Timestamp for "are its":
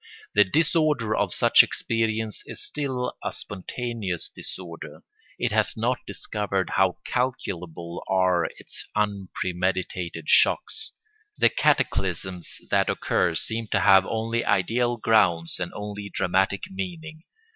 8.07-8.83